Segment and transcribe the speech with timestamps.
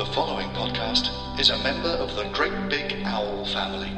[0.00, 3.90] The following podcast is a member of the Great Big Owl family.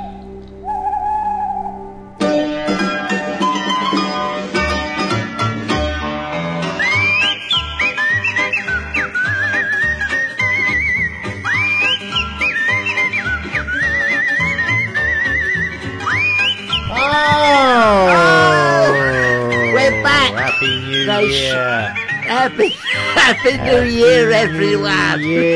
[18.05, 20.33] Oh, we're back.
[20.33, 21.95] Happy New They sh- Year.
[22.27, 22.69] Happy,
[23.15, 25.21] happy New Year, everyone.
[25.23, 25.52] Yeah,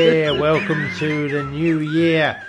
[0.67, 2.41] welcome to the new year.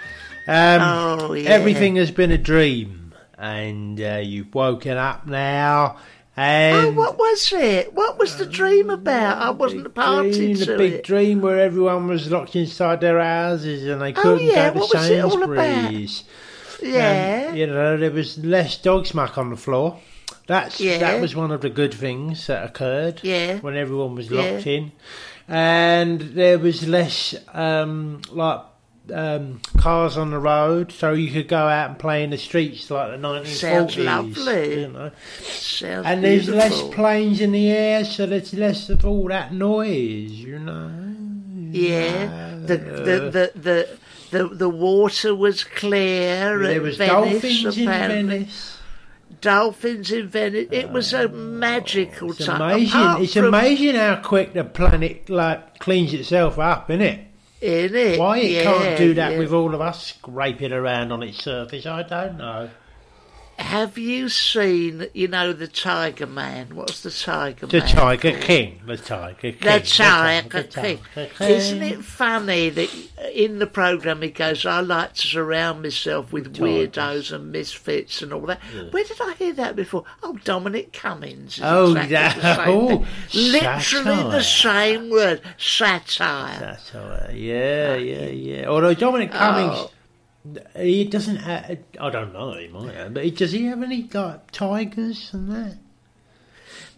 [0.46, 1.50] Um, Oh, yeah.
[1.50, 5.98] Everything has been a dream, and uh, you've woken up now.
[6.36, 7.92] And Oh, what was it?
[7.94, 9.38] What was the dream about?
[9.42, 11.04] I wasn't a party dream, to the big it.
[11.04, 14.78] dream where everyone was locked inside their houses and they couldn't Oh, yeah, go to
[14.80, 15.56] what was it all about?
[15.56, 16.24] Sainsbury's.
[16.82, 17.46] Yeah.
[17.50, 19.98] Um, you know, there was less dog smack on the floor.
[20.46, 20.98] That's Yeah.
[20.98, 23.20] that was one of the good things that occurred.
[23.24, 23.58] Yeah.
[23.58, 24.42] When everyone was Yeah.
[24.42, 24.92] locked in,
[25.48, 28.60] and there was less um, like
[29.12, 32.90] um, cars on the road, so you could go out and play in the streets
[32.90, 34.06] like the nineteen Sounds forties.
[34.06, 34.80] lovely.
[34.82, 35.10] You know,
[35.40, 40.30] Sounds and there's less planes in the air, so there's less of all that noise.
[40.32, 40.90] You know.
[41.70, 42.56] Yeah.
[42.60, 43.98] The, the, the, the,
[44.30, 47.86] the, the water was clear There was Venice, dolphins in.
[47.86, 48.77] Venice.
[49.40, 50.68] Dolphins in Venice.
[50.70, 52.60] It was a oh, magical It's time.
[52.60, 53.00] amazing.
[53.00, 57.24] Apart It's amazing how quick the planet like cleans itself up, isn't it?
[57.60, 58.18] In it.
[58.18, 59.38] Why it yeah, can't do that yeah.
[59.38, 62.70] with all of us scraping around on its surface, I don't know.
[63.58, 66.76] Have you seen, you know, the Tiger Man?
[66.76, 67.88] What's the Tiger The Man?
[67.88, 70.98] Tiger King, the Tiger King, The Tiger the King.
[71.14, 72.88] Tiger Isn't it funny that
[73.34, 78.32] in the programme he goes, I like to surround myself with weirdos and misfits and
[78.32, 78.60] all that.
[78.92, 80.04] Where did I hear that before?
[80.22, 81.58] Oh, Dominic Cummings.
[81.58, 83.06] is Oh, exactly same oh.
[83.34, 86.78] Literally the same word, satire.
[86.94, 87.34] Right.
[87.34, 88.66] Yeah, uh, yeah, yeah.
[88.68, 89.90] Although Dominic Cummings, Oh.
[90.76, 91.78] He doesn't have.
[92.00, 92.54] I don't know.
[92.54, 95.78] He might have, but he, does he have any like tigers and that?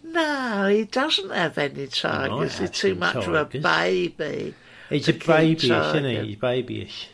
[0.03, 2.57] No, he doesn't have any tigers.
[2.57, 4.55] He's too much of a baby.
[4.89, 6.17] He's a babyish, isn't he?
[6.17, 7.09] He's babyish.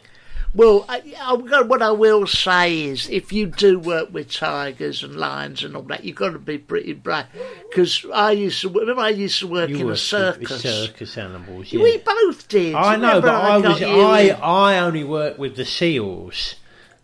[0.57, 5.15] Well, I, I'm what I will say is, if you do work with tigers and
[5.15, 7.25] lions and all that, you've got to be pretty brave.
[7.69, 10.49] Because I used to remember I used to work You in a circus.
[10.49, 11.71] with circus animals.
[11.71, 11.83] Yeah.
[11.83, 12.73] We both did.
[12.73, 16.55] I know, but I got was I I only worked with the seals,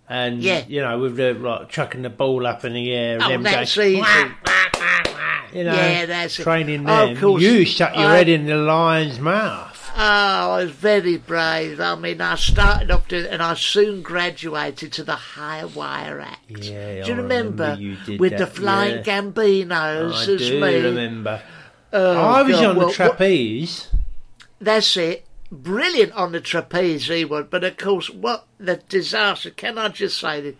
[0.10, 0.64] and Yeah.
[0.68, 3.44] you know with the like chucking the ball up in the air and Oh, them
[3.44, 4.02] that's going, easy.
[4.02, 6.44] "Wah, wah, wah, wah," you know, Yeah, that's it.
[6.44, 7.18] training Oh, of them.
[7.22, 9.73] course, you shut your I- head in the lion's mouth.
[9.96, 11.80] Oh, I was very brave.
[11.80, 16.50] I mean, I started off doing, and I soon graduated to the High Wire Act.
[16.50, 19.22] Yeah, do you I remember, remember you with that, the Flying yeah.
[19.22, 20.76] Gambinos I do me?
[20.82, 21.42] remember.
[21.92, 23.90] Oh, I was God, on well, the what- trapeze.
[24.60, 25.26] That's it.
[25.52, 27.46] Brilliant on the trapeze, he was.
[27.50, 30.58] But of course, what the disaster, can I just say that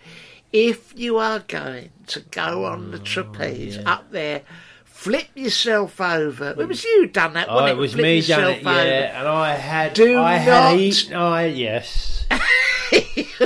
[0.52, 4.44] if you are going to go on the mm, trapeze up there,
[5.04, 6.52] flip yourself over.
[6.58, 9.54] It was you done that, Oh, it was Flip me done it, yeah, and I
[9.56, 11.14] had Do I not- had eaten.
[11.14, 12.26] I oh, yes.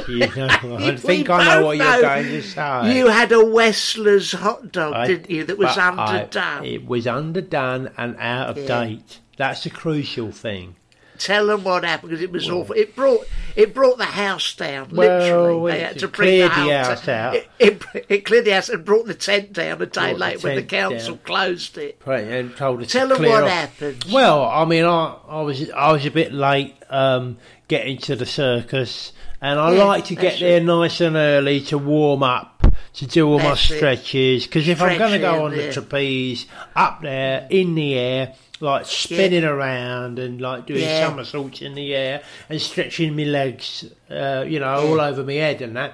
[0.07, 2.95] you know, I think I know what know you're going to say.
[2.97, 6.65] You had a Westler's hot dog, I- didn't you, that was but I- underdone?
[6.65, 8.83] it was underdone and out of Yeah.
[8.85, 9.19] date.
[9.37, 10.75] That's the crucial thing.
[11.17, 12.75] Tell them what happened because it was awful.
[12.75, 14.89] It brought it brought the house down.
[14.91, 17.35] Well, literally, they had to bring the cleared the house, house out.
[17.35, 20.55] It, it, it cleared the house and brought the tent down a day later when
[20.55, 21.23] the council down.
[21.25, 22.01] closed it.
[22.05, 23.49] Right, and told us Tell to them what off.
[23.49, 24.05] happened.
[24.11, 27.37] Well, I mean, I, I was I was a bit late um,
[27.67, 29.11] getting to the circus,
[29.41, 30.63] and I Yeah, like to get there it.
[30.63, 33.77] nice and early to warm up, to do all my That's it.
[33.77, 34.45] stretches.
[34.45, 38.85] Because if I'm going to go on the trapeze up there in the air, like
[38.85, 41.07] spinning around and like doing Yeah.
[41.07, 45.61] somersaults in the air and stretching my legs, uh, you know, all over my head
[45.61, 45.93] and that.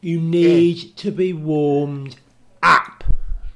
[0.00, 2.16] You need to be warmed
[2.62, 3.04] up,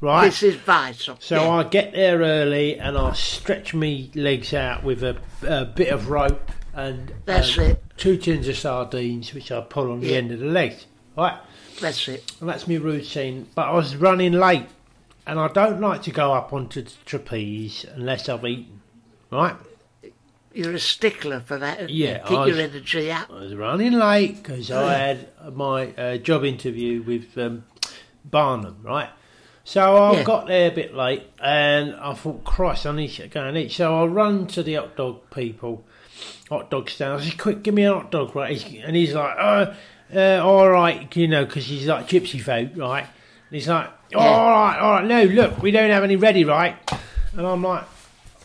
[0.01, 0.27] right?
[0.27, 1.17] This is vital.
[1.21, 1.51] So yeah.
[1.51, 5.17] I get there early and I stretch me legs out with a,
[5.47, 7.83] a bit of rope and That's um, it.
[7.97, 10.87] two tins of sardines, which I pull on the end of the legs.
[11.17, 11.39] Right,
[11.81, 12.33] That's it.
[12.41, 13.47] and that's my routine.
[13.55, 14.67] But I was running late,
[15.27, 18.81] and I don't like to go up onto the trapeze unless I've eaten.
[19.31, 19.57] Right,
[20.53, 21.89] You're a stickler for that.
[21.89, 23.31] Yeah, Keep I your energy up.
[23.31, 27.65] I was running late because I had my uh, job interview with um,
[28.25, 29.09] Barnum, right?
[29.65, 30.23] So I Yeah.
[30.25, 33.73] got there a bit late and I thought, Christ, I need to go and eat.
[33.73, 35.85] So I run to the hot dog people,
[36.51, 37.21] hot dog stand.
[37.21, 38.51] I said, quick, give me a hot dog, right?
[38.85, 39.75] And he's like, oh,
[40.15, 43.05] uh, all right, you know, because he's like gypsy folk, right?
[43.05, 43.89] And he's like.
[44.15, 46.77] All right, all right, no, look, we don't have any ready, right?
[47.37, 47.85] And I'm like,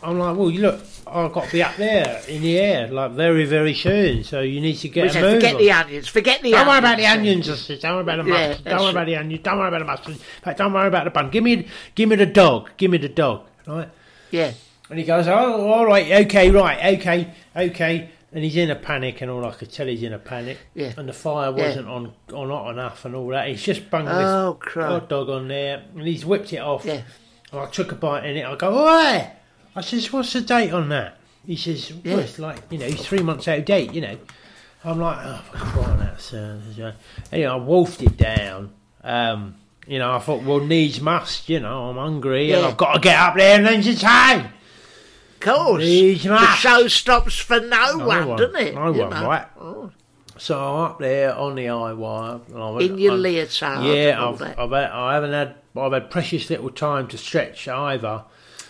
[0.03, 3.11] I'm like, well, you look, I've got to be up there in the air, like
[3.11, 4.23] very, very soon.
[4.23, 5.61] So you need to We get a said, move forget on.
[5.61, 6.07] the onions.
[6.07, 6.65] Forget the onions.
[6.65, 6.83] Don't worry onions.
[6.83, 7.79] about the onions, I said.
[7.79, 8.65] Don't worry about the Yeah, mustard.
[8.65, 9.43] that's don't worry about the onions.
[9.43, 10.13] Don't worry about the mustard.
[10.13, 11.29] In fact, don't worry about the bun.
[11.29, 12.69] Give me, give me the dog.
[12.77, 13.41] Give me the dog.
[13.65, 13.89] Right?
[14.31, 14.51] Yeah.
[14.89, 18.09] And he goes, oh, all right, okay, right, okay, okay.
[18.33, 20.57] And he's in a panic, and all I could tell he's in a panic.
[20.73, 20.91] Yeah.
[20.97, 23.47] And the fire wasn't on, on hot enough, and all that.
[23.47, 24.89] He's just bunged Oh, this crap.
[24.89, 26.83] hot dog on there, and he's whipped it off.
[26.85, 27.01] Yeah.
[27.51, 28.45] And I took a bite in it.
[28.45, 29.31] I go, oi!
[29.75, 31.17] I says, what's the date on that?
[31.45, 32.23] He says, well, Yeah.
[32.25, 34.17] it's like, you know, he's three months out of date, you know.
[34.83, 36.59] I'm like, oh, for crying out, sir.
[37.31, 38.73] Anyway, I wolfed it down.
[39.03, 39.55] Um,
[39.87, 42.99] you know, I thought, well, needs must, you know, I'm hungry and I've got to
[42.99, 44.45] get up there and entertain.
[44.45, 44.51] Of
[45.39, 45.83] course.
[45.83, 46.59] These The must.
[46.59, 48.37] show stops for no, No one, one.
[48.37, 48.75] doesn't it?
[48.75, 49.25] No You one, know.
[49.27, 49.45] right.
[49.59, 49.91] Oh.
[50.37, 52.39] So I'm up there on the eye wire.
[52.53, 53.83] and I went- In your I'm- leotard.
[53.95, 55.55] Yeah, I've, I've had, I haven't had.
[55.75, 58.23] I've had precious little time to stretch either.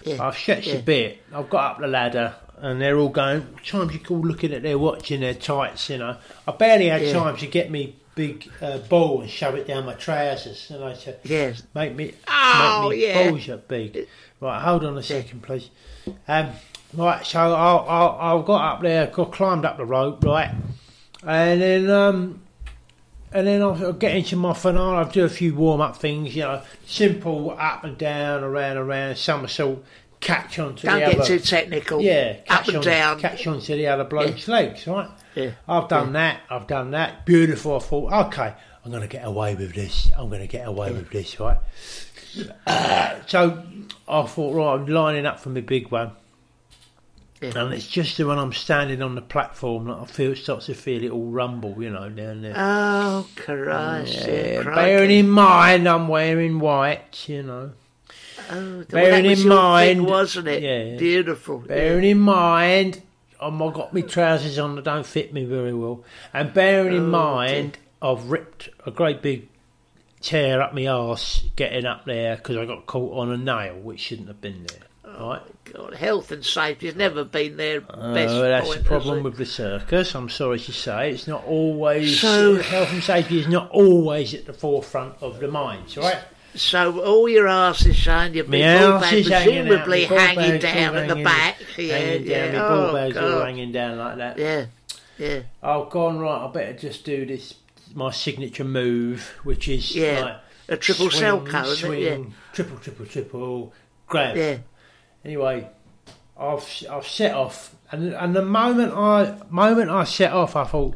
[0.04, 0.76] Yeah, I've stretched yeah.
[0.76, 1.22] a bit.
[1.34, 3.48] I've got up the ladder, and they're all going.
[3.66, 5.90] Times you all looking at their watch and their tights.
[5.90, 6.18] You know,
[6.48, 7.14] I barely had Yeah.
[7.14, 10.70] time to get me big uh, ball and shove it down my trousers.
[10.72, 11.64] And I said, Yes.
[11.76, 13.30] make me, Oh, make me yeah.
[13.30, 14.08] balls look big.
[14.40, 15.70] Right, hold on a second, please.
[16.28, 16.50] Um,
[16.94, 20.54] right, so I, I, I got up there, got climbed up the rope, right,
[21.26, 22.42] and then um,
[23.32, 24.98] and then I'll, get into my finale.
[24.98, 29.18] I'll do a few warm up things, you know, simple up and down, around, around,
[29.18, 29.84] somersault,
[30.20, 31.00] catch onto the upper.
[31.00, 32.02] Don't get too technical.
[32.02, 33.20] Yeah, Up catch and on, down.
[33.20, 35.10] catch onto the other bloke's legs, right?
[35.36, 35.52] Yeah.
[35.68, 36.42] I've done that.
[36.50, 37.26] I've done that.
[37.26, 37.76] Beautiful.
[37.76, 40.10] I thought, okay, I'm going to get away with this.
[40.18, 41.58] I'm going to get away with this, right?
[42.66, 43.64] Uh, so
[44.08, 46.12] I thought, right, I'm lining up for my big one.
[47.42, 47.52] Yeah.
[47.56, 50.74] And it's just the when I'm standing on the platform that I feel starts to
[50.74, 52.54] feel it all rumble, you know, down there.
[52.58, 54.14] Oh, Christ.
[54.28, 57.72] Yeah, Yeah, bearing in mind I'm wearing white, you know.
[58.50, 60.64] Oh, bearing that was in your mind- thing, wasn't it?
[60.64, 60.98] Yeah.
[60.98, 61.60] Beautiful.
[61.60, 63.04] Bearing in mind,
[63.40, 66.04] um, I've got my trousers on that don't fit me very well.
[66.34, 69.48] And bearing in Oh, mind, I've ripped a great big
[70.22, 74.00] tear up my arse getting up there because I got caught on a nail, which
[74.00, 75.14] shouldn't have been there.
[75.20, 75.42] Right?
[75.74, 78.80] God, health and safety has never been their Uh, best that's point.
[78.80, 80.14] the problem with the circus.
[80.14, 84.46] I'm sorry to say, it's not always So- health and safety is not always at
[84.46, 86.18] the forefront of the minds, right?
[86.56, 91.08] So all your arse is showing, your big ball bag out, presumably hanging down at
[91.08, 91.58] the back.
[91.78, 92.52] Yeah, yeah.
[92.52, 93.46] down, my ball oh, bag's all God.
[93.46, 94.38] hanging down like that.
[94.40, 94.66] Yeah,
[95.18, 95.40] yeah.
[95.62, 96.46] I've gone right.
[96.46, 97.54] I better just do this.
[97.96, 100.36] My signature move, which is Yeah, like
[100.70, 101.76] a triple swing, Selco, isn't it?
[101.78, 102.34] swing, Yeah.
[102.54, 103.74] triple, triple, triple,
[104.08, 104.36] grab.
[104.38, 104.58] Yeah.
[105.26, 105.68] Anyway,
[106.40, 110.96] I've I've set off, and and the moment I moment I set off, I thought.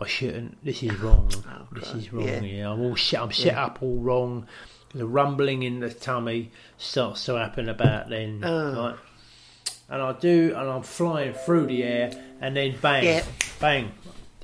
[0.00, 0.64] I shouldn't.
[0.64, 1.28] This is wrong.
[1.50, 2.24] Oh, this is wrong.
[2.24, 2.40] yeah.
[2.40, 3.20] Yeah, I'm all set.
[3.20, 4.46] I'm set up all wrong.
[4.94, 8.42] The rumbling in the tummy starts to happen about then.
[8.44, 8.74] Oh.
[8.90, 8.96] Right?
[9.90, 13.24] And I do, and I'm flying through the air, and then bang, Yeah.
[13.60, 13.90] bang.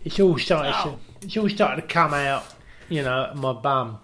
[0.04, 0.72] It's all started.
[0.74, 0.98] Oh.
[1.24, 2.44] It's all started to come out.
[2.88, 3.98] You know, my bum.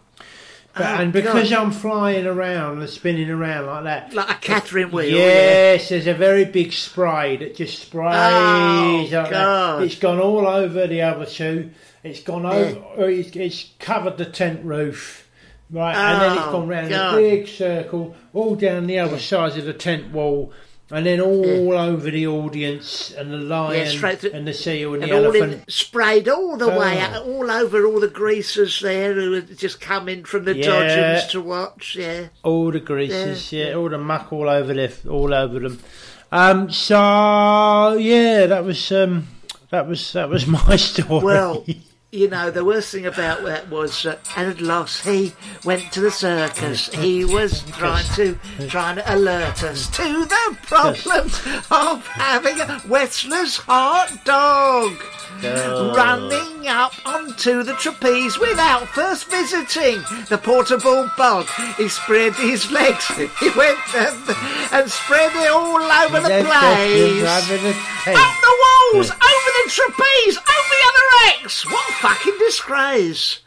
[0.74, 1.58] But, Oh, and because God.
[1.58, 5.08] I'm flying around and spinning around like that, Like a Catherine wheel.
[5.08, 8.14] Yes, there's a very big spray that just sprays.
[8.14, 9.30] Oh, like.
[9.30, 9.82] God.
[9.82, 11.70] It's gone all over the other two.
[12.04, 12.78] It's gone over.
[12.98, 15.28] Uh, it's, it's covered the tent roof,
[15.70, 17.14] right, and then it's oh, gone round God.
[17.14, 20.52] a big circle, all down the other sides of the tent wall,
[20.92, 25.12] and then all over the audience and the lion through- and the seal and, And
[25.12, 25.52] the all elephant.
[25.52, 27.00] in, sprayed all the way Oh.
[27.00, 30.66] out, all over all the greasers there who had just come in from the Yeah.
[30.66, 31.96] Dodgems to watch.
[31.98, 32.28] Yeah.
[32.42, 35.78] all the greases, yeah, Yeah, all the muck all over their, all over them.
[36.32, 39.26] Um, so yeah, that was um,
[39.70, 41.24] that was that was my story.
[41.24, 41.64] Well,
[42.12, 45.32] you know, the worst thing about that was, uh, at last he
[45.64, 46.88] went to the circus.
[46.88, 48.36] He was trying to
[48.68, 51.34] trying to alert us to the problems
[51.70, 54.92] of having a Westler's hot dog.
[55.42, 55.94] Oh.
[55.96, 61.46] Running up onto the trapeze without first visiting the portable bog.
[61.76, 63.06] He spread his legs.
[63.06, 64.36] He went and,
[64.72, 67.22] and spread it all over the place.
[67.22, 67.72] that's just over the
[68.04, 68.18] tent.
[68.18, 68.56] Up the
[68.92, 71.64] walls, over the trapeze, over the other X.
[71.64, 73.40] What fucking disgrace!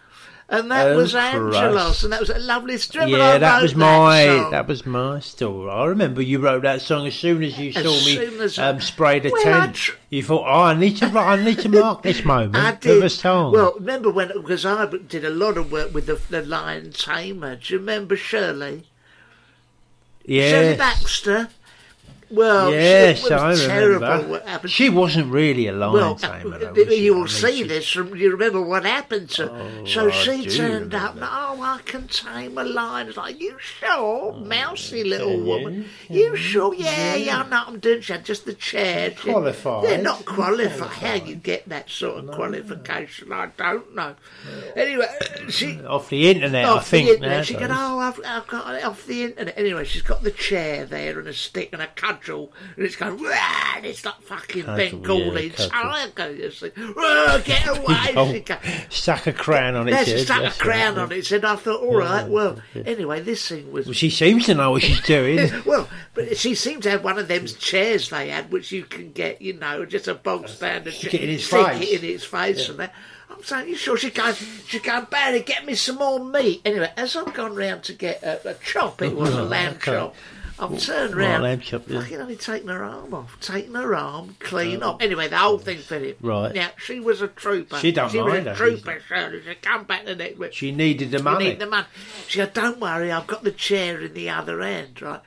[0.50, 2.04] And that Oh, was Angelos, Christ.
[2.04, 3.06] and that was a lovely strip.
[3.06, 4.52] I Yeah, that was my song.
[4.52, 5.72] that was my story.
[5.72, 8.80] I remember you wrote that song as soon as you As saw me as um,
[8.82, 9.76] spray the Well, tent.
[9.76, 12.82] tr- you thought, oh, I need to I need to mark this moment I with
[12.82, 13.04] did.
[13.04, 13.54] a song.
[13.54, 17.56] Well, remember when because I did a lot of work with the, the Lion Tamer.
[17.56, 18.84] Do you remember Shirley?
[20.26, 21.50] Yeah, Shirley Baxter.
[22.34, 24.28] Well, yes, she, it was I terrible remember.
[24.28, 24.72] what happened.
[24.72, 26.58] She wasn't really a lion Well, tamer.
[26.58, 27.06] though, was she?
[27.06, 29.52] you I will see she- this from you remember what happened to.
[29.52, 31.14] Oh, so I she turned up.
[31.16, 31.30] remember.
[31.32, 33.08] Oh, I can tame a lion.
[33.10, 35.44] It's like you sure, oh, mousy little you?
[35.46, 35.86] woman.
[36.08, 36.74] Can You sure?
[36.74, 37.38] Yeah, yeah.
[37.44, 38.02] I know what I'm doing.
[38.02, 39.12] She had just the chair.
[39.12, 39.84] She- Qualified.
[39.86, 40.90] They're not qualified.
[40.90, 43.32] How you get that sort of qualification?
[43.32, 44.16] I don't know.
[44.76, 45.08] Anyway,
[45.50, 46.66] she off the internet.
[46.66, 47.46] I off the think internet.
[47.46, 49.54] She goes, oh, I've, I've got it off the internet.
[49.58, 53.20] Anyway, she's got the chair there and a stick and a cudgel, and it's going,
[53.76, 56.12] and it's like fucking Cudgel, Bengali yeah, cudgel.
[56.14, 56.34] tiger.
[56.36, 56.70] You see,
[57.46, 58.14] get away!
[58.16, 58.58] Oh, She go-
[58.90, 60.44] stuck a crown on its There's head.
[60.44, 61.04] a stuck a crown right.
[61.04, 61.26] on it.
[61.26, 63.86] Said, I thought, all right, well, anyway, this thing was.
[63.86, 65.50] Well, she seems to know what she's doing.
[65.66, 69.12] Well, but she seemed to have one of them chairs they had, which you can
[69.12, 71.10] get, you know, just a bog standard chair.
[71.10, 71.82] Stick it in its face.
[71.92, 72.94] it in its face and that.
[73.30, 73.98] I'm saying, you sure?
[73.98, 74.38] She goes,
[74.68, 76.62] she goes, Barry, get me some more meat.
[76.66, 79.74] Anyway, as I've gone round to get a, a chop, it was a oh, lamb
[79.74, 79.92] Okay.
[79.92, 80.16] chop.
[80.60, 82.00] I've turned Right, round, lamb chop, yeah.
[82.02, 84.92] fucking only taken her arm off, taking her arm clean oh.
[84.92, 85.02] off.
[85.02, 86.28] Anyway, the whole thing fit Oh.
[86.28, 86.54] Right.
[86.54, 87.78] Now, she was a trooper.
[87.78, 89.42] She don't she mind, was a trooper, Shirley.
[89.44, 90.54] She come back the next week.
[90.54, 91.50] She needed the money.
[91.50, 91.88] need the money.
[92.28, 95.22] She said, don't worry, I've got the chair in the other end, right?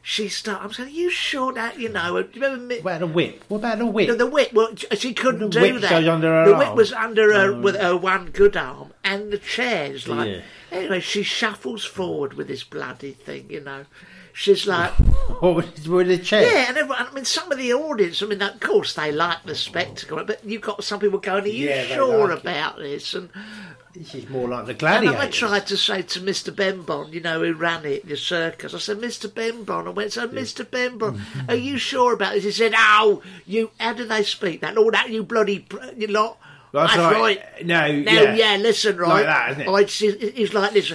[0.00, 2.80] She started, I'm saying, are you sure that, you know, do you remember me?
[2.80, 3.44] What about the whip?
[3.48, 4.08] What about the whip?
[4.08, 6.08] No, the whip, well, she couldn't The do that.
[6.08, 6.76] under her the whip arm.
[6.76, 7.60] was under her Oh.
[7.60, 10.28] with her one good arm, and the chair's like.
[10.28, 10.40] Yeah.
[10.70, 13.84] Anyway, she shuffles forward with this bloody thing, you know.
[14.40, 14.96] She's like,
[15.42, 15.74] with
[16.06, 16.42] the chair?
[16.42, 19.42] yeah, and everyone, I mean, some of the audience, I mean, of course they like
[19.42, 22.42] the spectacle, but you've got some people going, "Are you Yeah, they sure like it.
[22.42, 23.30] about this?" And
[23.94, 25.16] This is more like the and gladiator.
[25.18, 26.54] I tried to say to Mr.
[26.54, 29.28] Benbon, you know, who ran it, the circus, I said, Mr.
[29.28, 29.88] Benbon.
[29.88, 30.64] I went, so, Mr.
[30.64, 32.44] Benbon, are you sure about this?
[32.44, 34.76] He said, oh, you, how do they speak that?
[34.76, 36.38] All that, you bloody, pr- you lot.
[36.72, 37.20] That's That's right.
[37.56, 37.66] right.
[37.66, 38.34] No, Now, yeah.
[38.34, 38.56] yeah.
[38.56, 39.08] listen, right.
[39.08, 39.68] Like that, isn't it?
[39.68, 40.92] Oh, it's, it's like this.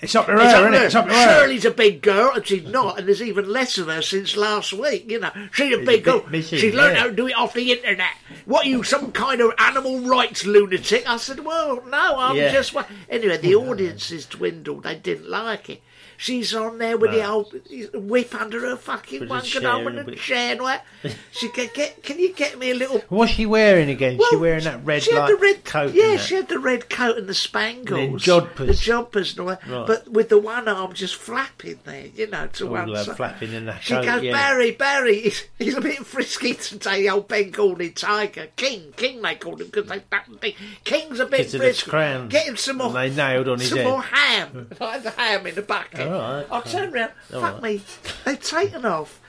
[0.00, 0.82] It's up to her, It's isn't it?
[0.82, 1.40] It's up to her.
[1.40, 4.72] Shirley's a big girl, and she's not, and there's even less of her since last
[4.72, 5.10] week.
[5.10, 6.24] You know, she's a big girl.
[6.28, 7.02] missing, she's learned yeah.
[7.02, 8.10] how to do it off the internet.
[8.44, 11.08] What are you, some kind of animal rights lunatic?
[11.08, 12.52] I said, well, no, I'm Yeah.
[12.52, 12.74] just.
[13.08, 14.82] Anyway, the audiences dwindled.
[14.82, 15.82] They didn't like it.
[16.16, 17.52] She's on there with the old
[17.94, 20.18] whip under her fucking the one chair arm and and a a whip.
[20.18, 20.84] chair and all that.
[21.32, 22.02] She can get.
[22.02, 24.18] Can you get me a little What's she wearing again?
[24.30, 25.92] she wearing that red she had the red coat.
[25.94, 28.66] Yeah, she had the red coat and the spangles, jodhpurs.
[28.66, 29.66] the jodhpurs, and all that.
[29.66, 29.86] Right.
[29.86, 33.16] But with the one arm just flapping there, you know, to All one that side.
[33.16, 34.32] flapping in that She coat, goes, yeah.
[34.32, 38.48] Barry, Barry, he's, he's a bit frisky today, the old Bengali tiger.
[38.56, 40.54] King, King they called him because they that thing.
[40.84, 41.90] King's a bit frisky.
[41.90, 42.28] crown.
[42.28, 42.86] Get him some more.
[42.88, 43.86] And they nailed on his some head.
[43.86, 44.70] more ham.
[44.80, 46.03] like the ham in the bucket.
[46.08, 47.62] All right, I turned round, all fuck right.
[47.62, 47.82] me,
[48.24, 49.20] they've taken off.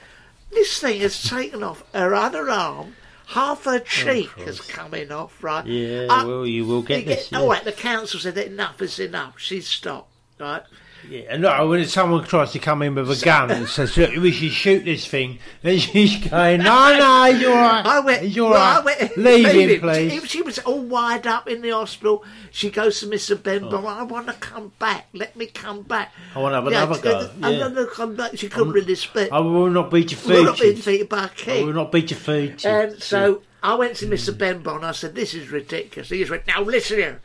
[0.50, 2.94] This thing has taken off her other arm.
[3.30, 5.64] Half her cheek has coming off, right?
[5.66, 7.32] Oh, Yeah, Uh, well, you will get you this.
[7.32, 7.48] All yeah.
[7.54, 9.34] right, the council said that enough is enough.
[9.38, 10.62] She's stopped, right?
[11.08, 14.14] Yeah, and no, when someone tries to come in with a gun and says, "Look,
[14.16, 17.86] we should shoot this thing," and she's going, "No, no, you're right.
[17.86, 18.98] I went, all well, right.
[18.98, 22.24] I went, Leave him, please." she was all wired up in the hospital.
[22.50, 23.36] She goes to Mr.
[23.36, 23.84] Benbon.
[23.84, 23.86] Oh.
[23.86, 25.06] I want to come back.
[25.12, 26.12] Let me come back.
[26.34, 27.60] I wanna have Yeah, another go, I yeah.
[27.60, 28.36] want to come back.
[28.36, 29.30] She couldn't really spit.
[29.32, 30.84] I will not beat your Well, not being feet.
[30.84, 31.66] defeated by a I king.
[31.66, 32.64] will not your feet.
[32.64, 34.32] And so I went to Mr.
[34.36, 34.82] Benbon.
[34.82, 37.20] I said, "This is ridiculous." He just went, "Now listen here,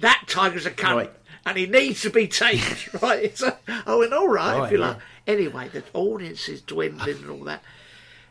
[0.00, 1.12] that tiger's a cunt, Right.
[1.48, 3.36] And he needs to be tamed." right?
[3.36, 4.88] So I went, "All right, Right, if you yeah.
[4.88, 7.62] like." Anyway, the audience is dwindling and all that.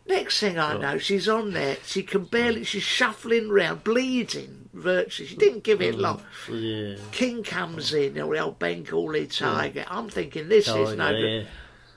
[0.07, 1.77] Next thing I know, she's on there.
[1.85, 2.63] She can barely.
[2.63, 5.27] She's shuffling round, bleeding virtually.
[5.27, 6.21] She didn't give it mm, long.
[6.49, 6.95] yeah.
[7.11, 9.85] King comes in, or the old Bengali tiger.
[9.89, 11.43] I'm thinking this oh, is no good.
[11.43, 11.49] yeah.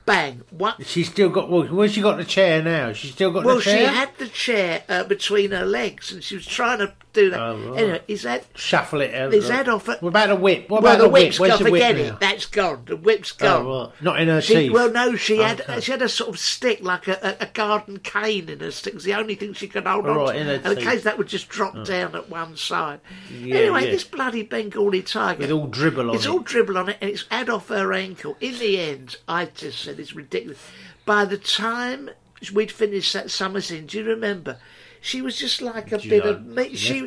[0.06, 0.42] Bang!
[0.50, 0.84] What?
[0.86, 1.48] She's still got.
[1.50, 2.92] Well, where's she got the chair now?
[2.92, 3.82] She's still got Well, the chair.
[3.84, 7.30] Well, she had the chair uh, between her legs, and she was trying to do
[7.30, 7.40] that.
[7.40, 7.78] Oh, right.
[7.82, 9.14] Anyway, his head, Shuffle it.
[9.14, 9.32] out.
[9.32, 9.88] his head off.
[9.88, 10.68] At, What about the whip?
[10.70, 11.22] What well, about the the whip?
[11.24, 11.64] whip's Where's gone.
[11.64, 12.16] the whip now?
[12.20, 12.82] That's gone.
[12.86, 13.66] The whip's gone.
[13.66, 14.02] Oh, right.
[14.02, 14.72] Not in her She, teeth.
[14.72, 15.80] well, no, she had Okay.
[15.80, 18.92] she had a sort of stick, like a, a, a garden cane in her stick.
[18.92, 20.40] It was the only thing she could hold Oh, on to.
[20.40, 23.00] in and in case that would just drop down at one side.
[23.32, 23.90] Yeah, anyway, yeah.
[23.90, 25.40] this bloody Bengali tiger.
[25.42, 26.30] With all dribble on It's it.
[26.30, 28.36] all dribble on it, and it's had off her ankle.
[28.40, 30.58] In the end, I just said it's ridiculous.
[31.04, 32.10] By the time
[32.54, 34.58] we'd finished that summer scene, do you remember?
[35.02, 36.76] She was just like a Do bit of meat.
[36.76, 37.06] She, all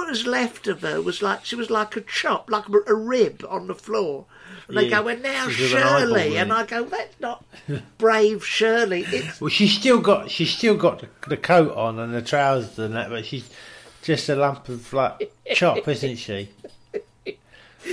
[0.00, 3.44] that was left of her was like she was like a chop, like a rib
[3.48, 4.24] on the floor.
[4.68, 6.52] And they go, "Well, now She's with an eyeball Shirley," and.
[6.52, 7.44] I go, "That's not
[7.98, 12.14] brave Shirley." It's Well, she's still got she's still got the, the coat on and
[12.14, 13.48] the trousers and that, but she's
[14.02, 16.48] just a lump of like chop, isn't she?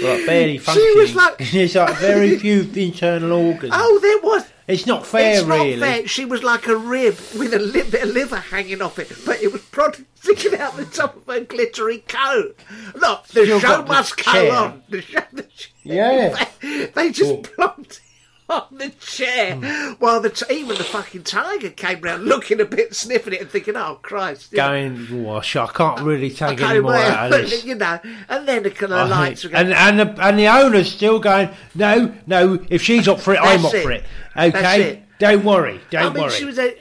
[0.01, 0.97] Like barely functioning.
[0.97, 3.73] was like- She's like very few internal organs.
[3.75, 4.45] oh, there was.
[4.67, 5.79] it's not fair, it's not really.
[5.79, 6.07] fair.
[6.07, 9.41] She was like a rib with a li- bit of liver hanging off it, but
[9.41, 12.57] it was prod- sticking out the top of her glittery coat.
[12.95, 14.83] Look, the Still show must go on.
[14.89, 16.45] The show, the show- Yeah.
[16.61, 17.99] They, they just plonked
[18.53, 19.93] on the chair hmm.
[19.99, 23.49] while the t- even the fucking tiger came round looking a bit, sniffing it and
[23.49, 25.55] thinking, "Oh Christ!" you Going, wash.
[25.55, 27.63] I can't really I take any more out of this.
[27.65, 27.99] you know.
[28.29, 29.71] And then the kind of I lights were going.
[29.71, 31.49] and and the and the owner's still going.
[31.75, 32.63] No, no.
[32.69, 34.03] If she's up for it, I'm up That's for it.
[34.35, 34.55] it.
[34.55, 36.31] Okay, don't worry, don't mean, worry.
[36.31, 36.75] she was a,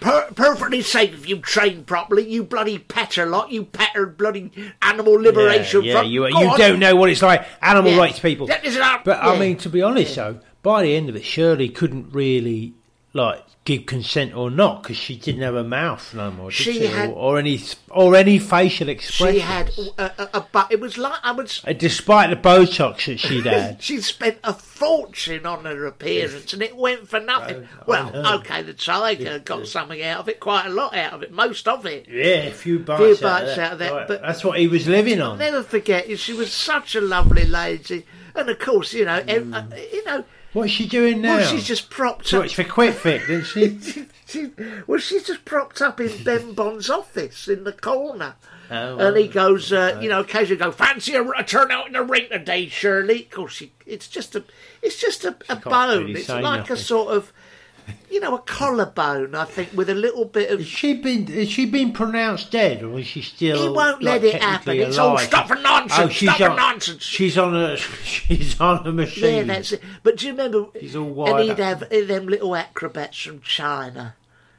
[0.00, 2.28] per- perfectly safe if you train properly.
[2.28, 3.50] You bloody patter lot.
[3.52, 4.50] You pattered bloody
[4.82, 7.46] animal liberation yeah, yeah, you, you don't know what it's like.
[7.60, 7.98] Animal Yeah.
[7.98, 8.46] rights people.
[8.46, 11.24] That is not- but I mean, to be honest, though, by the end of it,
[11.24, 12.72] Shirley couldn't really
[13.12, 16.50] like give consent or not because she didn't have a mouth no more.
[16.50, 19.34] Did She she, had- or, or any or any facial expression.
[19.36, 21.50] She had a, a, but it was like I would.
[21.66, 23.80] Uh, despite the Botox that she'd had.
[23.82, 27.66] She spent a fortune on her appearance, and it went for nothing.
[27.80, 31.22] I well, okay, the tiger got something out of it, quite a lot out of
[31.22, 32.06] it, most of it.
[32.10, 33.66] yeah, a few bites, Few out, bites of that.
[33.66, 35.38] out of that, Right, but- that's what he was living I'll on.
[35.38, 36.18] never forget.
[36.18, 38.04] She was such a lovely lady,
[38.34, 41.36] and of course, you know, ev- uh, you know, What's she doing now?
[41.36, 42.44] well, she's just propped so up.
[42.46, 44.06] it's for Quick Fit, didn't she?
[44.26, 44.50] She,
[44.86, 48.36] well, she's just propped up in Ben Bond's office in the corner.
[48.70, 51.92] Oh, and he goes, uh, you know, occasionally go, fancy a, a turn out in
[51.92, 53.24] the ring today, Shirley.
[53.24, 54.42] Of course, she, it's just a,
[54.82, 55.98] it's just a, a bone.
[56.06, 56.74] really it's say like nothing.
[56.74, 57.32] a sort of,
[58.10, 60.66] you know, a collarbone, I think, with a little bit Has of.
[60.66, 61.26] she been?
[61.26, 63.62] Has she been pronounced dead, or is she still?
[63.62, 64.76] He won't like, let it happen.
[64.78, 67.02] It's all stuff stop for oh, nonsense, Oh, she's on, nonsense.
[67.02, 67.76] She's on a.
[68.06, 69.36] She's on a machine.
[69.36, 69.82] Yeah, that's it.
[70.02, 70.66] But do you remember?
[70.78, 71.80] He's all and he'd up.
[71.80, 74.14] have them little acrobats from China.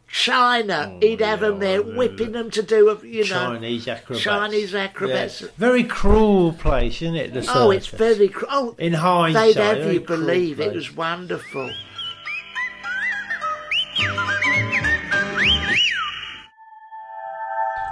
[0.09, 4.23] China, oh, he'd have them there whipping them to do, a, you know, Chinese acrobats.
[4.23, 5.41] Chinese acrobats.
[5.41, 5.47] Yeah.
[5.57, 7.33] Very cruel place, isn't it?
[7.33, 8.29] The Oh, it's very.
[8.29, 8.49] cruel.
[8.51, 11.71] oh, In hindsight, they'd have you believe it was wonderful.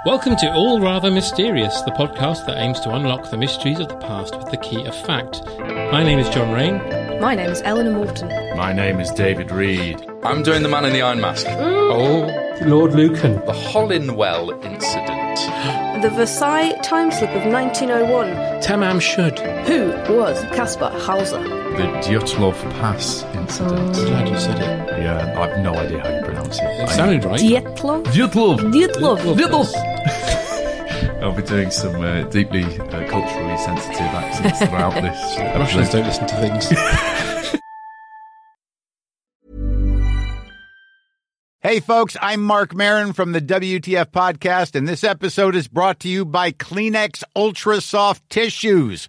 [0.06, 3.96] Welcome to All Rather Mysterious, the podcast that aims to unlock the mysteries of the
[3.96, 5.42] past with the key of fact.
[5.58, 6.76] My name is John Rain.
[7.20, 8.28] My name is Eleanor Morton.
[8.56, 10.00] My name is David Reed.
[10.22, 11.48] I'm doing the man in the iron mask.
[11.48, 11.90] Mm.
[11.92, 13.34] Oh, Lord Lucan.
[13.46, 16.02] The Hollinwell incident.
[16.02, 18.62] The Versailles time slip of 1901.
[18.62, 19.40] Tamam Shud.
[19.66, 21.55] Who was Caspar Hauser?
[21.74, 23.96] The Dyatlov Pass incident.
[23.96, 25.02] I'm Glad you said it.
[25.02, 26.62] Yeah, I've no idea how you pronounce it.
[26.64, 27.40] It I- sounded right.
[27.40, 28.04] Dietlov?
[28.04, 28.58] Dyatlov!
[28.72, 29.36] Dietlov.
[29.36, 31.22] Dyatlov!
[31.22, 35.38] I'll be doing some uh, deeply uh, culturally sensitive accents throughout this.
[35.38, 36.72] Russians don't listen to things.
[41.62, 46.08] Hey, folks, I'm Marc Maron from the WTF Podcast, and this episode is brought to
[46.08, 49.08] you by Kleenex Ultra Soft Tissues,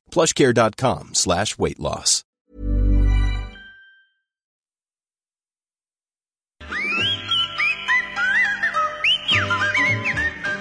[0.11, 2.23] plushcare.com slash weight loss.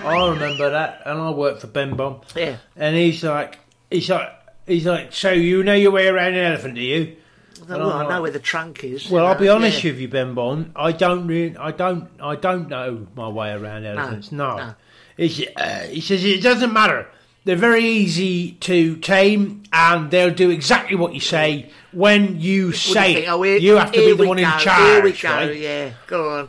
[0.03, 2.23] I remember that, and I worked for Ben Bomb.
[2.35, 2.57] Yeah.
[2.77, 3.59] And he's like,
[3.91, 4.29] he's like,
[4.67, 7.17] he's like, so you know your way around an elephant, do you?
[7.69, 9.11] Well, And I'm I know like, where the trunk is.
[9.11, 9.91] Well, you I'll know, be honest yeah.
[9.93, 10.73] with you, Ben Bond.
[10.75, 14.33] I don't really, I don't, I don't know my way around elephants.
[14.33, 14.75] No, no.
[15.17, 17.07] He, uh, he says it doesn't matter.
[17.45, 22.77] They're very easy to tame, and they'll do exactly what you say when you What
[22.77, 23.27] say think?
[23.27, 23.31] it.
[23.31, 24.79] Oh, here- you have to be the one go, in charge.
[24.83, 25.57] Here we go, right?
[25.57, 25.91] yeah.
[26.07, 26.49] Go on.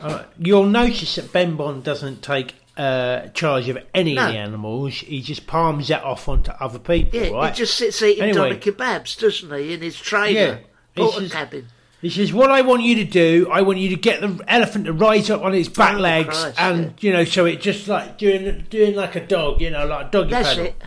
[0.00, 4.26] Uh, you'll notice that Ben Bond doesn't take uh, charge of any No.
[4.26, 4.94] of the animals.
[4.94, 7.20] He just palms that off onto other people.
[7.20, 7.52] Yeah, right?
[7.52, 8.48] he just sits eating Anyway.
[8.50, 10.60] doner kebabs, doesn't he, in his trailer,
[10.96, 11.66] porter says- cabin.
[12.00, 14.86] He says, "What I want you to do, I want you to get the elephant
[14.86, 17.88] to rise up on its back Oh, legs, Christ, and you know, so it just
[17.88, 20.82] like doing doing like a dog, you know, like a doggy That's paddle." it.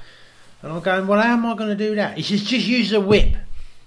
[0.63, 2.89] And I'm going, "Well, how am I going to do that?" He says, "Just use
[2.89, 3.35] the whip."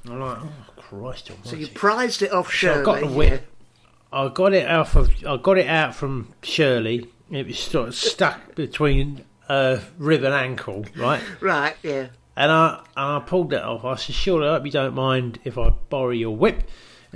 [0.08, 2.80] I'm like, "Oh Christ So you prized it off So Shirley.
[2.80, 3.46] I got the whip.
[4.12, 7.08] I got it out of I got it out from Shirley.
[7.30, 11.20] It was sort of stuck between uh, rib and ankle, right?
[11.40, 12.06] Right, yeah.
[12.36, 13.84] And I and I pulled that off.
[13.84, 16.62] I said, "Surely, I hope you don't mind if I borrow your whip."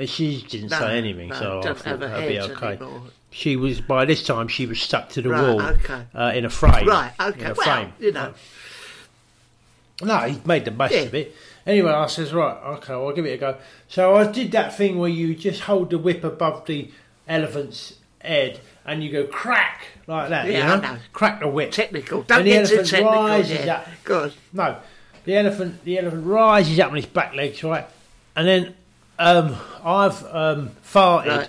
[0.06, 2.66] She didn't No, say anything, no, so I thought that'd be okay.
[2.68, 3.02] anymore.
[3.30, 6.02] She was by this time she was stuck to the Right, wall okay.
[6.14, 6.86] uh, in a frame.
[6.88, 7.92] Right, Okay, in a Well, frame.
[8.00, 8.34] you know.
[10.02, 11.00] No, he made the best Yeah.
[11.02, 11.36] of it.
[11.66, 13.56] Anyway, I says, right, okay, I'll give it a go.
[13.88, 16.90] So I did that thing where you just hold the whip above the
[17.28, 20.46] elephant's head and you go crack like that.
[20.46, 20.92] Yeah, you know?
[20.94, 20.98] Know.
[21.12, 21.70] Crack the whip.
[21.70, 22.22] Technical.
[22.22, 23.14] Don't and the get elephant technical.
[23.14, 23.74] rises Yeah.
[23.74, 23.86] up.
[24.04, 24.32] Good.
[24.54, 24.76] No,
[25.24, 25.84] the elephant.
[25.84, 27.86] The elephant rises up on his back legs, right,
[28.34, 28.74] and then
[29.20, 31.48] um, I've um, farted, Right.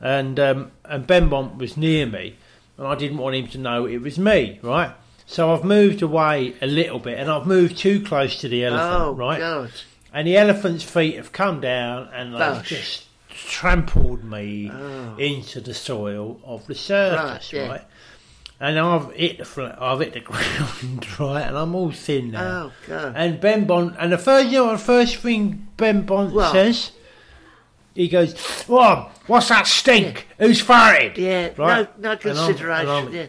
[0.00, 2.36] and um, and Ben Bond was near me,
[2.78, 4.92] and I didn't want him to know it was me, right.
[5.26, 9.02] So I've moved away a little bit, and I've moved too close to the elephant,
[9.02, 9.70] Oh, right, God.
[10.14, 15.16] and the elephant's feet have come down and they've just trampled me Oh.
[15.18, 17.68] into the soil of the circus, Right, yeah.
[17.68, 17.82] right.
[18.60, 22.70] And I've hit the fl- I've hit the ground, right, and I'm all thin now.
[22.70, 23.12] Oh, God.
[23.14, 26.52] And Ben Bond, and the first, you know, the first thing Ben Bond What?
[26.52, 26.92] says,
[27.98, 28.32] he goes,
[28.66, 29.10] "What?
[29.26, 30.26] What's that stink?
[30.38, 31.56] Who's farted?" Yeah, Right.
[31.56, 32.88] no, no And I'm- consideration.
[32.88, 33.26] and I'm- yeah.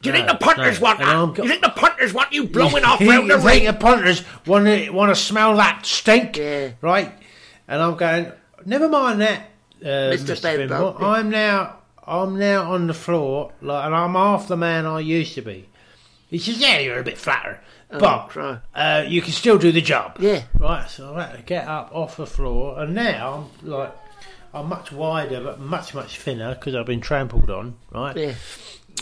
[0.00, 0.84] Do you No, think the punters no.
[0.84, 1.36] want And I'm that?
[1.36, 3.64] go- You think the punters want you blowing off you round the think ring?
[3.64, 6.68] the punters want to want to smell that stink, Yeah.
[6.80, 7.12] right?
[7.66, 8.32] And I'm going,
[8.64, 9.40] never mind that,
[9.82, 10.34] uh, Mr.
[10.36, 10.42] Mr.
[10.42, 10.98] Ben Benmore.
[11.00, 11.04] Bond.
[11.04, 11.74] I'm now
[12.06, 15.68] I'm now on the floor, like, and I'm half the man I used to be.
[16.30, 17.60] He says, "Yeah, you're a bit flatter,
[17.90, 18.58] Oh, but cry.
[18.74, 20.44] uh, you can still do the job." Yeah.
[20.58, 23.94] Right, so I had to get up off the floor, and now I'm like,
[24.52, 27.76] I'm much wider, but much much thinner because I've been trampled on.
[27.90, 28.16] Right.
[28.16, 28.34] Yeah.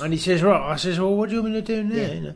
[0.03, 1.94] And he says, right, I says, well, what do you want me to do now?
[1.94, 2.12] Yeah.
[2.12, 2.35] You know?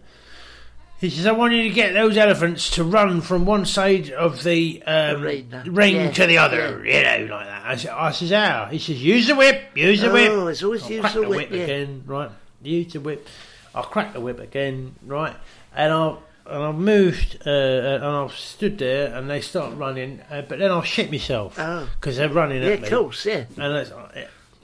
[1.00, 4.44] He says, I want you to get those elephants to run from one side of
[4.44, 5.64] the um, Arena.
[5.66, 7.62] ring Yeah, to the other, you know, like that.
[7.64, 8.66] I, said, I says, how?
[8.66, 10.30] He says, use the whip, use the whip.
[10.30, 11.64] Oh, it's always I'll use the the whip, whip yeah.
[11.64, 12.30] again, right?
[12.62, 13.26] Use the whip.
[13.74, 15.34] I'll crack the whip again, right?
[15.74, 20.42] And I'll and I've moved uh, and I've stood there and they start running, uh,
[20.42, 21.88] but then I'll shit myself Oh.
[21.98, 23.44] because they're running Yeah, at me of course, yeah.
[23.56, 23.92] and it's,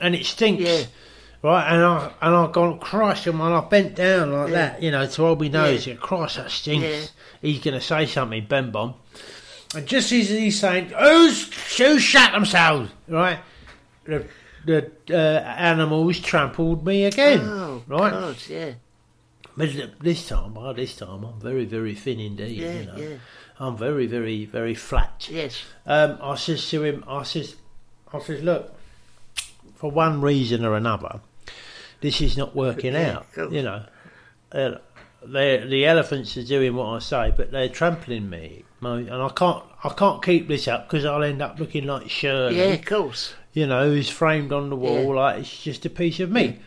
[0.00, 0.62] and it stinks.
[0.62, 0.82] Yeah.
[1.42, 4.54] Right, and I and I've gone, Christ, and when I bent down like Yeah.
[4.54, 5.94] that, you know, to hold my nose, Yeah.
[5.94, 6.00] yeah.
[6.00, 7.12] Christ, that stinks.
[7.42, 8.94] He's going to say something, Ben Bomb.
[9.74, 13.38] And just as he's saying, who's, who shut themselves, right,
[14.04, 14.26] the,
[14.64, 18.10] the uh, animals trampled me again, Oh, right?
[18.10, 18.72] God, yeah.
[19.56, 22.96] But this time, by this time, I'm very, very thin indeed, Yeah, you know.
[22.96, 23.16] yeah.
[23.58, 25.28] I'm very, very, very flat.
[25.30, 25.62] Yes.
[25.86, 27.56] Um, I says to him, I says,
[28.12, 28.74] I says, look,
[29.76, 31.20] for one reason or another,
[32.02, 33.26] this is not working Yeah, out.
[33.34, 33.52] cool.
[33.54, 33.84] You know,
[34.52, 34.74] uh,
[35.24, 39.64] the elephants are doing what I say, but they're trampling me, Mo- and I can't,
[39.82, 42.58] I can't keep this up because I'll end up looking like Shirley.
[42.58, 43.32] Yeah, of course.
[43.54, 45.20] You know, who's framed on the wall Yeah.
[45.20, 46.58] like it's just a piece of me.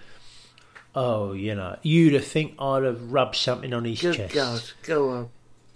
[1.02, 4.34] Oh, you know, you'd have think I'd have rubbed something on his Good chest.
[4.34, 4.62] God.
[4.84, 5.30] Go on.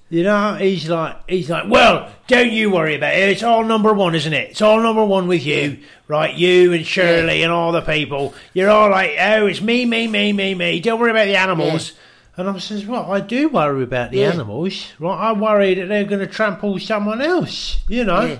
[0.10, 3.30] You know, he's like, he's like, well, don't you worry about it.
[3.30, 4.52] It's all number one, isn't it?
[4.52, 6.34] It's all number one with you, right?
[6.36, 8.34] You and Shirley and all the people.
[8.54, 10.80] You're all like, oh, it's me, me, me, me, me.
[10.82, 11.94] Don't worry about the animals.
[12.36, 14.32] And I says, well, I do worry about the Yeah.
[14.34, 15.30] animals, right?
[15.30, 18.22] I worry that they're going to trample someone else, you know.
[18.22, 18.40] Yeah.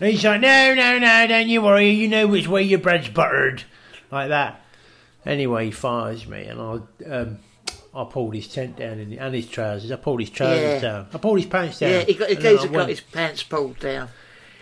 [0.00, 1.90] And he's like, no, no, no, don't you worry.
[1.90, 3.64] You know which way your bread's buttered.
[4.12, 4.60] like that.
[5.28, 6.78] Anyway, he fires me, and I
[7.10, 7.38] um,
[7.94, 9.92] I pulled his tent down in, and his trousers.
[9.92, 10.80] I pulled his trousers Yeah.
[10.80, 11.06] down.
[11.12, 11.90] I pulled his pants down.
[11.90, 14.08] Yeah, he got, the I geezer got went- his pants pulled down.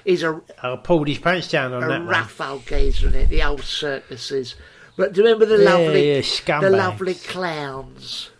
[0.05, 2.07] He's a, I pulled his pants down on a that one.
[2.09, 4.55] rough old geezer in it, the old circuses.
[4.97, 8.31] But do you remember the Yeah, lovely, yeah, the lovely clowns?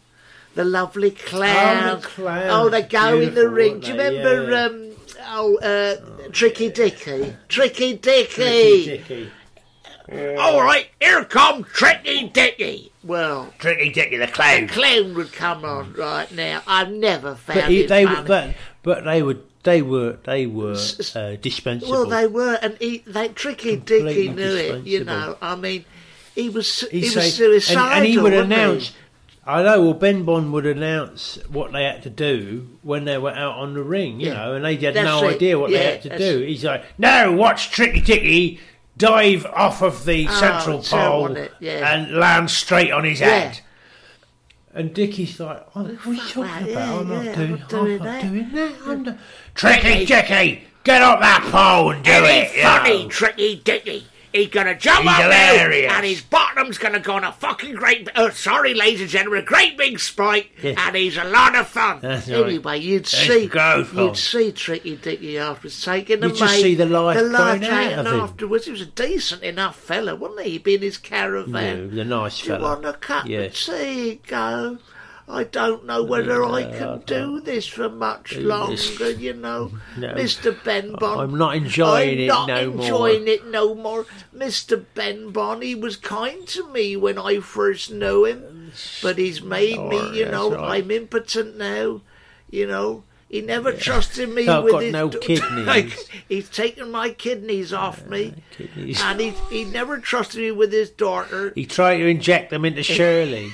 [0.55, 2.07] The lovely clowns.
[2.07, 3.81] clowns, Oh, they go in the ring.
[3.81, 4.51] Do you remember?
[4.51, 4.65] Yeah.
[4.65, 4.91] Um,
[5.27, 7.37] oh, uh, Tricky Dicky.
[7.49, 8.33] Tricky Dicky.
[8.33, 9.31] Tricky Dicky.
[10.13, 12.93] All right, here come Tricky Dicky.
[13.03, 14.67] Well, Tricky Dicky the clown.
[14.67, 15.03] the clown.
[15.03, 16.63] clown would come on right now.
[16.67, 18.21] I've never found But he, it they funny.
[18.21, 20.77] were, but, but they were they were they were
[21.15, 21.91] uh, dispensable.
[21.93, 24.87] Well, they were, and he, they Tricky Dicky knew it.
[24.87, 25.85] You know, I mean,
[26.37, 28.93] he was he, He'd was suicidal, and, and he would wasn't announce.
[29.45, 29.81] I know.
[29.83, 33.75] Well, Ben Bond would announce what they had to do when they were out on
[33.75, 34.35] the ring, you Yeah.
[34.35, 35.35] know, and they had That's no it.
[35.37, 36.45] idea what Yeah, they had to do.
[36.45, 38.61] He's like, "No, watch Tricky Dicky
[38.97, 41.37] dive off of the Oh, central pole?
[41.61, 41.93] Yeah.
[41.95, 43.27] and land straight on his Yeah.
[43.29, 43.61] head."
[44.75, 46.69] And Dickie's like, oh, "What are you talking that, about?
[46.69, 48.73] yeah, I'm not yeah, I'm doing, I'm not that." doing that.
[48.87, 49.19] I'm not-
[49.55, 53.09] Tricky Dicky, get up that pole and do Ain't it." he you funny, know.
[53.09, 54.07] Tricky Dicky?
[54.33, 55.89] He's gonna jump He's up hilarious.
[55.91, 58.09] now, and his bottom's gonna go on a fucking great.
[58.15, 60.75] Uh, sorry, ladies and gentlemen, a great big sprite, Yeah.
[60.79, 62.01] and he's a lot of fun.
[62.03, 62.45] That's right.
[62.47, 63.87] Anyway, you'd Let's see, Phil.
[63.95, 67.73] you'd see Tricky Dicky afterwards taking the You'd just see the life the life going
[67.73, 68.21] out of him.
[68.21, 68.65] afterwards.
[68.67, 70.51] He was a decent enough fella, wasn't he?
[70.53, 71.89] He'd be in his caravan.
[71.91, 72.63] No, the nice Do you fella.
[72.69, 73.39] want a cup Yeah.
[73.41, 74.21] of tea?
[74.27, 74.79] Go.
[75.29, 79.19] I don't know whether I No, I can do this for much do longer, this.
[79.19, 79.73] you know.
[79.97, 80.15] No.
[80.15, 80.63] Mr.
[80.63, 81.21] Ben Bond.
[81.21, 82.83] I'm not enjoying I'm it not no more.
[82.83, 84.07] enjoying it no more.
[84.35, 84.85] Mr.
[84.95, 88.71] Ben Bond, he was kind to me when I first knew him,
[89.03, 90.83] but he's made me, you know, right.
[90.83, 92.03] I'm impotent now,
[92.51, 93.03] you know.
[93.29, 96.09] He never trusted me I've with got his no d- kidneys.
[96.29, 99.03] he's taken my kidneys off me, kidneys.
[99.03, 101.53] and he he never trusted me with his daughter.
[101.57, 103.51] He tried to inject them into Shirley.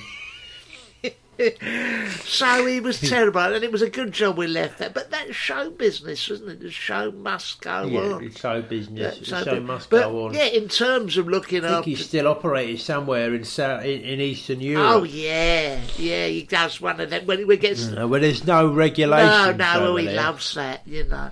[2.24, 4.92] So he was terrible, and it was a good job we left that.
[4.92, 6.60] But that's show business, isn't it?
[6.60, 8.24] The show must go yeah, on.
[8.24, 9.16] it's show business.
[9.16, 10.34] That's the show bu- must but, go on.
[10.34, 11.64] Yeah, in terms of looking up.
[11.64, 11.90] I think after.
[11.90, 14.90] he's still operating somewhere in, South, in, in Eastern oh, Europe.
[14.90, 17.84] Oh yeah, yeah, he does one of them when he gets.
[17.84, 17.94] Mm.
[17.94, 19.56] No, where there's no regulation.
[19.58, 21.30] No, no, over he loves that, you know.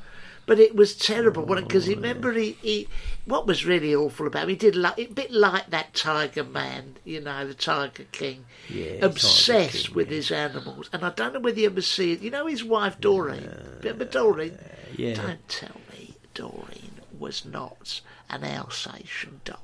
[0.50, 2.88] But it was terrible, because remember he, he,
[3.24, 6.96] what was really awful about him, he did like, a bit like that Tiger Man,
[7.04, 10.90] you know, the Tiger King, Yeah, obsessed King, with his animals.
[10.92, 12.20] And I don't know whether you ever see it.
[12.22, 13.48] You know his wife Doreen.
[13.78, 14.58] Remember Doreen?
[14.96, 15.14] yeah.
[15.14, 19.58] Don't tell me Doreen was not an Alsatian dog.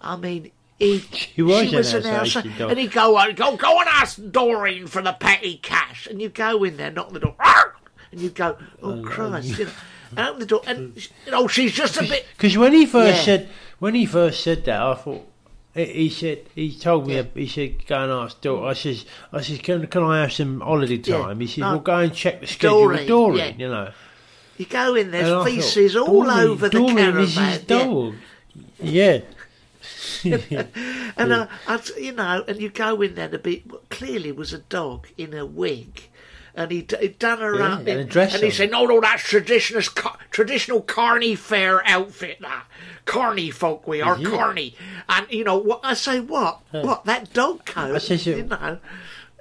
[0.00, 0.50] I mean.
[0.80, 0.98] He,
[1.36, 2.70] She was an an Alsatian dog.
[2.70, 6.30] and he'd go on, go, go and ask Doreen for the petty cash, and you
[6.30, 7.76] go in there, knock the door!
[8.12, 9.70] And you go, oh Christ, you know,
[10.28, 12.26] open the door, and you know she's just a bit.
[12.36, 13.24] Because when he first Yeah.
[13.24, 15.26] said when he first said that, I thought
[15.74, 18.66] he- he said he told me he said go and ask Dor.
[18.68, 21.18] I says I says can can I have some holiday Yeah.
[21.18, 21.40] time?
[21.40, 21.70] He says No.
[21.72, 23.54] well go and check the schedule with Doreen, Doreen.
[23.58, 23.66] yeah.
[23.66, 23.90] You know,
[24.56, 27.22] You go in, And there's I feces all Doreen- over the Doreen caravan.
[27.22, 27.58] is his yeah.
[27.66, 28.14] dog.
[28.82, 29.18] Yeah.
[30.24, 34.52] And uh, I, you know, and you go in there to be what clearly was
[34.52, 36.08] a dog in a wig.
[36.58, 39.00] And he he'd done her Yeah, up, and in- dress And he said, "No, no,
[39.00, 39.80] that's traditional,
[40.32, 42.38] traditional carny fair outfit.
[42.40, 42.64] That
[43.04, 44.30] carny folk we are, Is it?
[44.30, 44.74] carny."
[45.08, 46.18] and you know what I say?
[46.18, 46.60] What?
[46.72, 47.94] What that dog coat?
[47.94, 48.78] I says, you know,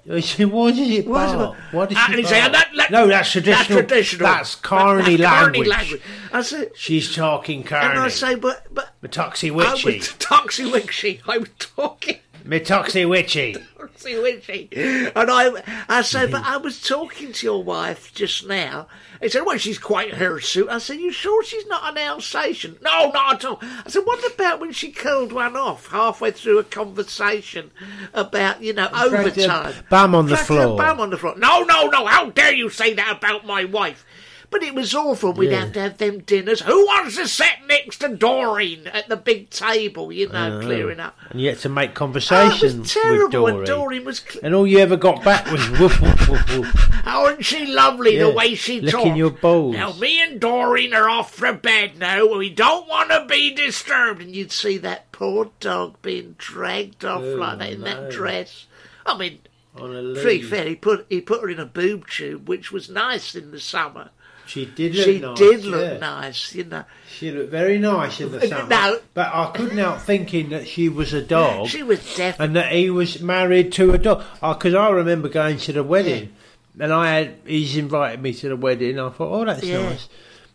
[0.10, 3.32] I said, what it What is it- What and he said, "That- that- no, that's
[3.32, 3.80] traditional.
[3.80, 4.27] That's traditional.
[4.27, 5.67] That's carny That's carny language.
[5.67, 6.01] language.
[6.32, 7.95] I said, She's talking carny.
[7.95, 7.99] and.
[7.99, 9.99] I say, but but I was witchy.
[10.19, 13.56] Toxie Wixie, I was talking Metoxy witchy.
[13.98, 14.70] Toxie witchy.
[15.16, 18.88] And I, I said, but I was talking to your wife just now.
[19.22, 20.70] He said, well, she's quite hirsute.
[20.70, 22.78] I said, you sure she's not an Alsatian?
[22.82, 23.60] No, not at all.
[23.62, 27.72] I said, what about when she curled one off halfway through a conversation
[28.14, 29.74] about, you know, overtime?
[29.90, 30.78] Bam on the floor.
[30.78, 31.36] Bam on the floor.
[31.38, 32.06] No, no, no.
[32.06, 34.06] How dare you say that about my wife?
[34.50, 35.34] But it was awful.
[35.34, 35.60] We'd Yeah.
[35.66, 36.62] have to have them dinners.
[36.62, 40.62] Who wants to sit next to Doreen at the big table, you know, Oh.
[40.66, 41.18] clearing up?
[41.30, 43.44] And you had to make Oh, conversation it was terrible with Doreen.
[43.56, 44.20] when Doreen was.
[44.28, 46.90] Cl- And all you ever got back was woof woof woof woof.
[47.06, 49.18] Oh, isn't she lovely Yeah, the way she licking talks?
[49.18, 49.76] your balls.
[49.76, 52.26] Now, me and Doreen are off for bed now.
[52.26, 54.22] We don't want to be disturbed.
[54.22, 57.86] And you'd see that poor dog being dragged off Oh, like that in no.
[57.86, 58.66] that dress.
[59.06, 59.40] I mean,
[59.78, 63.36] to be fair, he put, he put her in a boob tube, which was nice
[63.36, 64.10] in the summer.
[64.48, 65.38] She did look She nice.
[65.38, 65.98] did look yeah.
[66.00, 66.84] nice, you know.
[67.10, 68.68] She looked very nice in the summer.
[68.70, 69.00] no.
[69.14, 72.40] But I couldn't help thinking that she was a dog She was deaf.
[72.40, 74.24] and that he was married to a dog.
[74.42, 76.34] Because I remember going to the wedding
[76.80, 79.00] and I had he's invited me to the wedding.
[79.00, 79.82] I thought, oh, that's Yeah.
[79.90, 80.08] nice,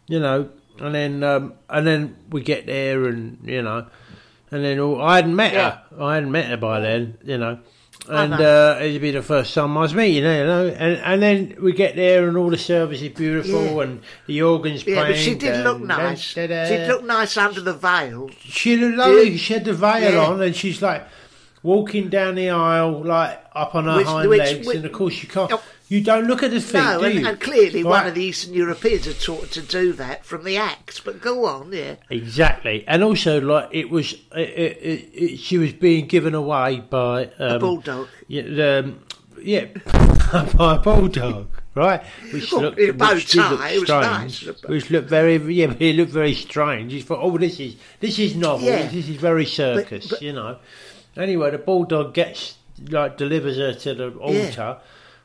[0.08, 0.48] you know.
[0.80, 3.86] And then um, and then we get there and you know,
[4.50, 5.78] and then all, I hadn't met Yeah.
[5.90, 6.02] her.
[6.02, 7.58] I hadn't met her by then, you know.
[8.08, 10.66] I And uh, it'd be the first time I was meeting her, you know.
[10.66, 13.82] And and then we get there, and all the service is beautiful, Yeah.
[13.82, 15.12] and the organs Yeah, playing.
[15.12, 16.34] but she did look nice.
[16.34, 18.28] da- da- She did look nice under the veil.
[18.40, 19.30] She looked lovely.
[19.30, 19.36] Yeah.
[19.36, 20.26] She had the veil Yeah.
[20.26, 21.06] on, and she's like
[21.62, 24.66] walking down the aisle, like up on her Which- hind which- legs.
[24.66, 25.52] which- and of course, you can't.
[25.88, 29.06] You don't look at the feet, No, and, and clearly one of the Eastern Europeans
[29.06, 31.04] are taught to do that from the act.
[31.04, 31.96] But go on, yeah.
[32.08, 37.26] Exactly, and also like it was, it, it, it, she was being given away by
[37.38, 38.08] um, A bulldog.
[38.26, 39.00] Yeah, um,
[39.42, 39.66] yeah,
[40.56, 42.02] by a bulldog, right?
[42.32, 44.46] Which Well, looked, in a bow which tie, it was strange.
[44.46, 44.62] nice.
[44.64, 46.94] Which looked very, yeah, but it looked very strange.
[46.94, 48.66] You thought, oh, this is this is novel.
[48.66, 48.86] Yeah.
[48.86, 50.56] This is very circus, but- you know.
[51.18, 52.56] Anyway, the bulldog gets
[52.88, 54.78] like delivers her to the altar.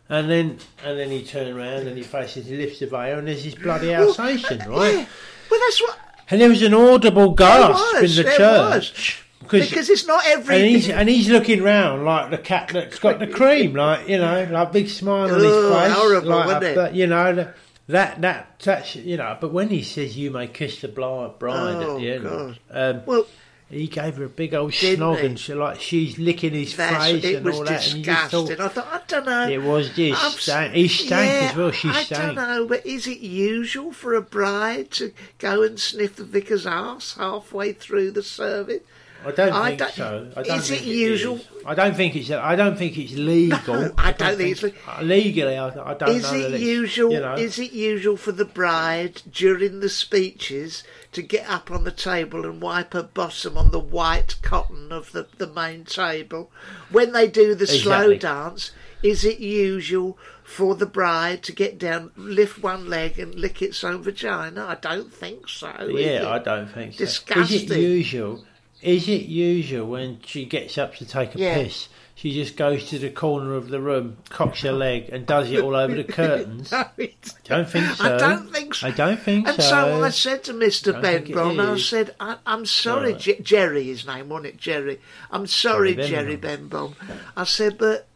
[0.09, 3.27] And then, and then he turns around and he faces, he lifts the veil, and
[3.27, 4.93] there's this bloody Alsatian, right?
[4.93, 5.05] Yeah.
[5.51, 5.99] Well, that's what.
[6.29, 9.23] And there was an audible gasp was, in the church.
[9.49, 10.55] Because it's not every.
[10.55, 14.17] And he's, and he's looking round like the cat that's got the cream, like, you
[14.17, 15.93] know, like big smile on his Oh, face.
[15.93, 16.75] horrible, like, wasn't it?
[16.75, 17.53] but, you know, the-
[17.87, 21.75] that, that, that's, you know, but when he says you may kiss the bride, bride
[21.77, 23.25] Oh, at the end, um, Well,
[23.69, 25.25] he gave her a big old Didn't snog he?
[25.25, 27.85] and she, like she's licking his That's, face it and was all that.
[27.87, 28.55] And you just disgusting.
[28.57, 29.47] thought, I thought, I don't know.
[29.49, 30.73] It was just I've s- stank.
[30.73, 32.35] He stank yeah, as well, she I stank.
[32.35, 36.65] don't know, but is it usual for a bride to go and sniff the vicar's
[36.65, 38.81] ass halfway through the service?
[39.25, 40.31] I don't I think don't- so.
[40.37, 41.35] I don't is think it usual?
[41.37, 41.47] is.
[41.65, 42.31] I don't think it's.
[42.31, 43.73] I don't think it's legal.
[43.75, 45.57] No, I don't think it's le- uh, legally.
[45.57, 46.39] I, I don't Is know.
[46.39, 47.11] that it it's, usual?
[47.11, 50.83] You know, Is it usual for the bride during the speeches
[51.17, 55.11] to get up on the table and wipe her bottom on the white cotton of
[55.13, 56.51] the, the main table
[56.91, 58.71] when they do the slow dance?
[59.01, 63.83] Is it usual for the bride to get down, lift one leg, and lick its
[63.83, 64.63] own vagina?
[64.67, 65.87] I don't think so.
[65.89, 67.03] yeah, I don't think so.
[67.03, 67.71] Is Disgusting.
[67.71, 68.45] it usual?
[68.81, 71.55] Is it usual when she gets up to take a Yeah.
[71.55, 71.89] piss?
[72.15, 75.59] She just goes to the corner of the room, cocks her leg, and does it
[75.61, 76.71] all over the curtains.
[76.71, 78.15] No, it's- Don't think so.
[78.15, 78.87] I don't think so.
[78.87, 79.69] I don't think and so.
[79.69, 80.99] so I said to Mr.
[80.99, 83.43] Ben Brown, I said, I, I'm sorry, Right.
[83.43, 84.99] Jerry, his name, wasn't it, Jerry?
[85.29, 86.95] I'm sorry, Jerry Jerry Benbourne.
[87.35, 88.06] I said, but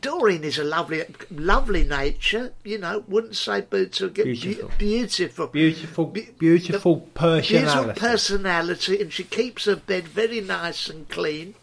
[0.00, 4.70] Doreen is a lovely, lovely nature, you know, wouldn't say boo to get Beautiful.
[4.78, 5.46] beautiful.
[5.48, 8.00] Beautiful, Be- beautiful Beautiful personality.
[8.00, 11.54] personality, and she keeps her bed very nice and clean.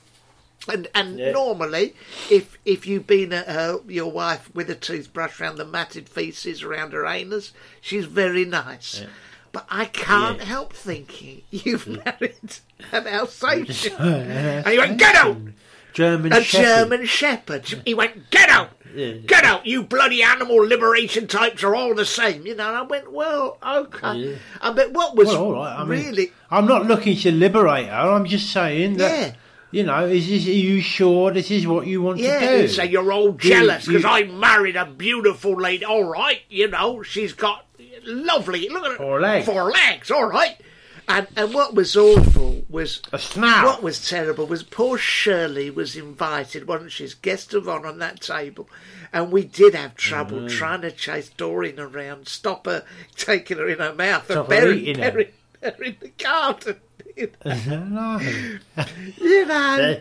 [0.70, 1.32] And and Yeah.
[1.32, 1.96] normally,
[2.30, 6.62] if if you've been at her, your wife with a toothbrush around the matted feces
[6.64, 9.04] around her anus, she's very nice.
[9.54, 10.44] But I can't Yeah.
[10.46, 12.58] help thinking you've married
[12.92, 13.94] an Alsatian.
[13.96, 15.38] and he went, get out!
[15.98, 16.64] German A Shepherd.
[16.66, 17.66] German Shepherd.
[17.86, 18.70] He went, get out!
[18.96, 19.14] Yeah.
[19.14, 22.46] Get out, you bloody animal liberation types are all the same.
[22.48, 24.14] You know, and I went, well, okay.
[24.16, 24.36] Yeah.
[24.62, 25.80] I bet what was Well, all right.
[25.80, 27.94] I mean, really I'm not looking to liberate her.
[27.94, 29.36] I'm just saying that.
[29.70, 32.68] You know, is this, are you sure this is what you want Yeah, to do?
[32.70, 35.84] say you're all jealous because I married a beautiful lady.
[35.84, 37.66] All right, you know, she's got
[38.06, 38.70] lovely.
[38.70, 38.98] Look at her.
[38.98, 39.46] Four legs.
[39.46, 40.56] Four legs, all right.
[41.10, 43.02] And, and what was awful was.
[43.14, 43.66] A snout.
[43.66, 48.00] What was terrible was poor Shirley was invited, wasn't she, as guest of honour on
[48.00, 48.70] that table.
[49.14, 50.50] And we did have trouble Mm.
[50.50, 52.84] trying to chase Doreen around, stop her
[53.16, 54.94] taking her in her mouth, Stop and her bury, her.
[55.12, 56.76] bury her in the garden.
[57.46, 58.20] no.
[59.18, 60.00] you know.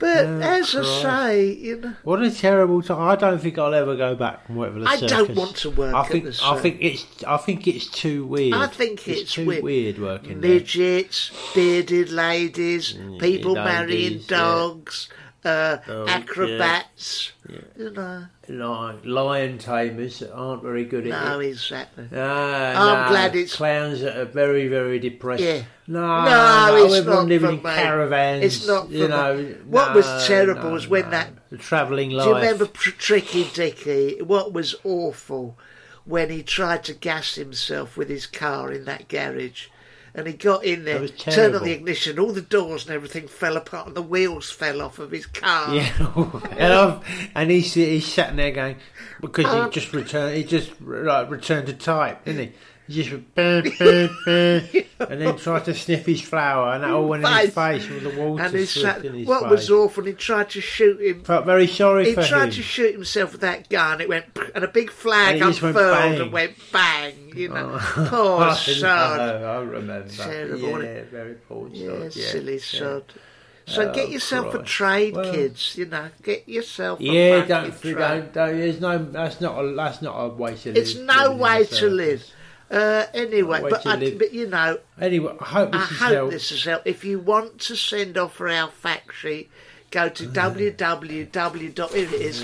[0.00, 1.94] But Oh, as I say, you know.
[2.04, 3.00] What a terrible time!
[3.02, 5.10] I don't think I'll ever go back work for the I circus.
[5.10, 8.24] don't want to work I at think the I think it's I think it's too
[8.24, 8.54] weird.
[8.54, 9.62] I think it's, too weird.
[9.62, 10.52] weird, working there.
[10.54, 15.08] Midgets, bearded ladies, mm, people marrying dogs.
[15.10, 15.16] yeah.
[15.44, 17.32] Uh, Oh, acrobats.
[17.78, 21.28] You know, Like lion tamers that aren't very good at no, it.
[21.30, 22.04] No, exactly.
[22.14, 25.42] Ah, I'm no, glad it's- clowns that are very, very depressed.
[25.42, 25.62] Yeah.
[25.86, 27.62] No, No, no, it's not living in me.
[27.62, 28.44] caravans.
[28.44, 29.36] It's not you know.
[29.36, 29.52] me.
[29.66, 31.10] What was terrible no, was when no.
[31.10, 32.24] that- the travelling life.
[32.26, 34.22] Do you remember Tricky Dicky?
[34.22, 35.58] What was awful
[36.04, 39.66] when he tried to gas himself with his car in that garage?
[40.14, 43.56] And he got in there, turned on the ignition, all the doors and everything fell
[43.56, 45.74] apart, and the wheels fell off of his car.
[45.74, 45.92] Yeah,
[46.50, 48.76] and, I've, and he's he's sat there going
[49.20, 50.36] because Um, he just returned.
[50.36, 52.52] He just like returned to type, didn't he?
[52.90, 57.54] He just and then tried to sniff his flower, and that all went in his
[57.54, 59.50] face with the water and he sat, in his what face.
[59.50, 61.22] was awful, he tried to shoot him.
[61.22, 64.00] Felt very sorry He for tried to shoot himself with that gun.
[64.00, 64.24] It went,
[64.54, 67.32] and a big flag And just went unfurled and went bang.
[67.34, 68.06] You know, Oh.
[68.10, 69.18] poor I sod.
[69.40, 70.08] know, I remember.
[70.08, 71.68] Terrible, yeah, very poor.
[71.72, 72.58] Yeah, silly yeah.
[72.60, 73.04] sod.
[73.16, 73.20] Oh,
[73.72, 75.76] so Oh, get yourself a trade, Well- kids.
[75.78, 76.98] You know, get yourself.
[76.98, 77.96] A Yeah, don't, trade.
[77.96, 78.58] don't, don't.
[78.58, 78.98] There's no.
[78.98, 79.64] That's not.
[79.64, 80.76] A, that's not a way to live.
[80.76, 82.24] It's no way to live.
[82.70, 84.18] Uh, anyway, but, you I, live?
[84.18, 86.32] but you know, Anyway, I hope this I has hope helped.
[86.32, 86.86] this has helped.
[86.86, 89.50] If you want to send off for our fact sheet,
[89.90, 91.90] go to www.
[91.92, 92.42] Here it is.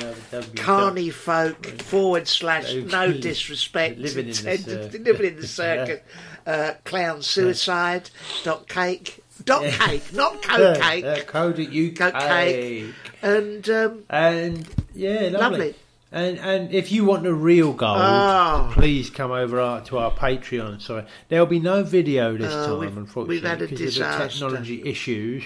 [0.56, 5.00] Carneyfolk forward slash no disrespect Living in the intended- circus.
[5.06, 6.04] living in the circuit
[6.46, 8.10] uh, clown suicide
[8.44, 11.96] dot cake dot cake not coke cake Uh, code at UK.
[11.96, 12.94] Coke cake.
[13.22, 15.38] and um, And yeah, lovely.
[15.38, 15.74] Lovely.
[16.12, 18.70] And and if you want the real gold, Oh.
[18.72, 20.80] please come over our, to our Patreon.
[20.80, 23.78] Sorry, there'll be no video this Oh, time, we've- unfortunately, we've had a because of
[23.78, 24.28] the disaster.
[24.28, 25.42] technology issues.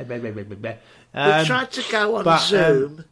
[0.00, 0.06] we
[1.14, 3.04] Um, tried to go on but, um, Zoom.